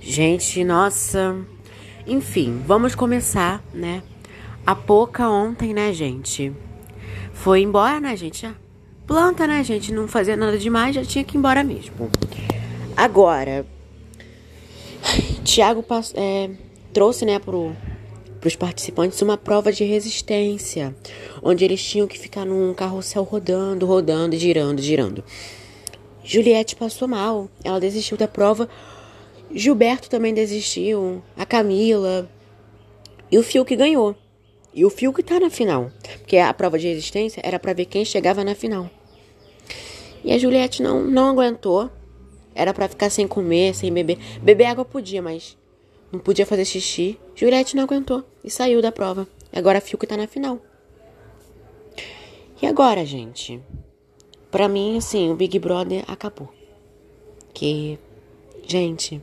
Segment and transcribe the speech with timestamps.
[0.00, 1.36] Gente, nossa.
[2.06, 4.02] Enfim, vamos começar, né?
[4.66, 6.52] A pouca ontem, né, gente?
[7.34, 8.50] Foi embora, né, gente?
[9.06, 9.92] Planta, né, gente?
[9.92, 12.10] Não fazia nada demais, já tinha que ir embora mesmo.
[12.96, 13.66] Agora,
[15.44, 16.50] Tiago é,
[16.92, 17.76] trouxe, né, pro,
[18.40, 20.94] pros participantes uma prova de resistência,
[21.42, 25.22] onde eles tinham que ficar num carrossel rodando, rodando, girando, girando.
[26.24, 28.68] Juliette passou mal, ela desistiu da prova
[29.52, 32.30] Gilberto também desistiu, a Camila
[33.30, 34.14] e o Fiuk ganhou.
[34.72, 38.04] E o Fiuk tá na final, porque a prova de resistência era para ver quem
[38.04, 38.88] chegava na final.
[40.24, 41.90] E a Juliette não, não aguentou.
[42.54, 44.18] Era para ficar sem comer, sem beber.
[44.42, 45.56] Beber água podia, mas
[46.12, 47.18] não podia fazer xixi.
[47.34, 49.26] Juliette não aguentou e saiu da prova.
[49.52, 50.60] Agora a Fiuk tá na final.
[52.62, 53.60] E agora, gente?
[54.50, 56.52] Pra mim, assim, o Big Brother acabou.
[57.54, 57.98] Que,
[58.66, 59.22] gente,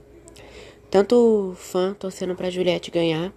[0.89, 3.33] tanto fã torcendo pra Juliette ganhar.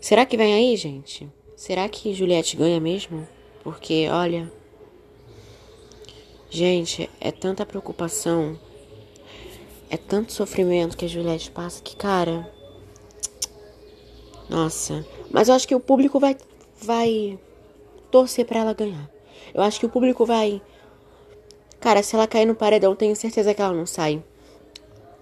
[0.00, 1.28] Será que vem aí, gente?
[1.56, 3.26] Será que Juliette ganha mesmo?
[3.64, 4.50] Porque, olha.
[6.48, 8.58] Gente, é tanta preocupação.
[9.90, 12.50] É tanto sofrimento que a Juliette passa que, cara.
[14.48, 15.04] Nossa.
[15.30, 16.36] Mas eu acho que o público vai,
[16.80, 17.38] vai
[18.10, 19.10] torcer para ela ganhar.
[19.52, 20.62] Eu acho que o público vai.
[21.80, 24.22] Cara, se ela cair no paredão, tenho certeza que ela não sai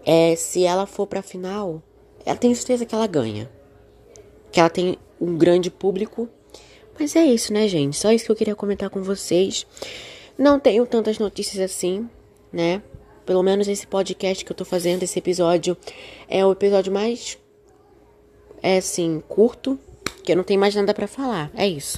[0.05, 1.83] é, se ela for pra final,
[2.25, 3.51] ela tem certeza que ela ganha.
[4.53, 6.29] Que ela tem um grande público.
[6.99, 7.97] Mas é isso, né, gente?
[7.97, 9.67] Só isso que eu queria comentar com vocês.
[10.39, 12.09] Não tenho tantas notícias assim,
[12.53, 12.83] né?
[13.25, 15.77] Pelo menos esse podcast que eu tô fazendo, esse episódio,
[16.29, 17.39] é o episódio mais,
[18.63, 19.79] é assim, curto,
[20.23, 21.51] que eu não tenho mais nada para falar.
[21.55, 21.93] É isso.